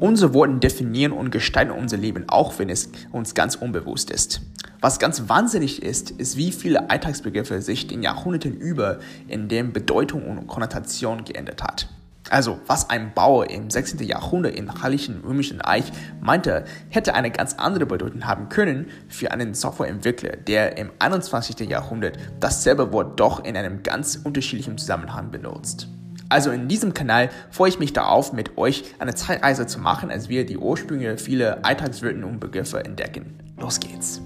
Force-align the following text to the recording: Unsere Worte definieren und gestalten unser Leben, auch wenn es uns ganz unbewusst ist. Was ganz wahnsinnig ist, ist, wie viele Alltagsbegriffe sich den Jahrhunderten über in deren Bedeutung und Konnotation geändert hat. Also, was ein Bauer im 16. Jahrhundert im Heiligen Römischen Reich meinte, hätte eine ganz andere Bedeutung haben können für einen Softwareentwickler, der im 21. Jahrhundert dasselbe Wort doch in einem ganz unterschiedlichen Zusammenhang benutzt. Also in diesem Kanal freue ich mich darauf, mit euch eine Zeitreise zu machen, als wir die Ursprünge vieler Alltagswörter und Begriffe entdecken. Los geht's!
Unsere 0.00 0.34
Worte 0.34 0.56
definieren 0.56 1.12
und 1.12 1.30
gestalten 1.30 1.70
unser 1.72 1.96
Leben, 1.96 2.24
auch 2.28 2.58
wenn 2.58 2.68
es 2.68 2.90
uns 3.12 3.34
ganz 3.34 3.54
unbewusst 3.54 4.10
ist. 4.10 4.42
Was 4.80 4.98
ganz 4.98 5.28
wahnsinnig 5.28 5.82
ist, 5.82 6.10
ist, 6.10 6.36
wie 6.36 6.52
viele 6.52 6.90
Alltagsbegriffe 6.90 7.62
sich 7.62 7.86
den 7.86 8.02
Jahrhunderten 8.02 8.54
über 8.54 8.98
in 9.26 9.48
deren 9.48 9.72
Bedeutung 9.72 10.22
und 10.28 10.46
Konnotation 10.46 11.24
geändert 11.24 11.62
hat. 11.62 11.88
Also, 12.28 12.58
was 12.66 12.90
ein 12.90 13.14
Bauer 13.14 13.48
im 13.50 13.70
16. 13.70 14.00
Jahrhundert 14.06 14.56
im 14.56 14.82
Heiligen 14.82 15.20
Römischen 15.24 15.60
Reich 15.60 15.84
meinte, 16.20 16.64
hätte 16.88 17.14
eine 17.14 17.30
ganz 17.30 17.54
andere 17.54 17.86
Bedeutung 17.86 18.26
haben 18.26 18.48
können 18.48 18.86
für 19.08 19.30
einen 19.30 19.54
Softwareentwickler, 19.54 20.36
der 20.36 20.76
im 20.76 20.90
21. 20.98 21.60
Jahrhundert 21.68 22.18
dasselbe 22.40 22.92
Wort 22.92 23.20
doch 23.20 23.44
in 23.44 23.56
einem 23.56 23.82
ganz 23.84 24.20
unterschiedlichen 24.22 24.76
Zusammenhang 24.76 25.30
benutzt. 25.30 25.88
Also 26.28 26.50
in 26.50 26.68
diesem 26.68 26.92
Kanal 26.94 27.30
freue 27.50 27.68
ich 27.68 27.78
mich 27.78 27.92
darauf, 27.92 28.32
mit 28.32 28.58
euch 28.58 28.84
eine 28.98 29.14
Zeitreise 29.14 29.66
zu 29.66 29.78
machen, 29.78 30.10
als 30.10 30.28
wir 30.28 30.44
die 30.44 30.58
Ursprünge 30.58 31.18
vieler 31.18 31.58
Alltagswörter 31.62 32.26
und 32.26 32.40
Begriffe 32.40 32.84
entdecken. 32.84 33.38
Los 33.58 33.80
geht's! 33.80 34.20